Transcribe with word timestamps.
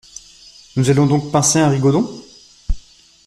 Nous 0.77 0.89
allons 0.89 1.05
donc 1.05 1.31
pincer 1.31 1.59
un 1.59 1.69
rigodon?… 1.69 2.11